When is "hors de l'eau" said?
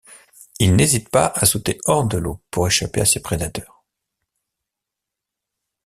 1.85-2.41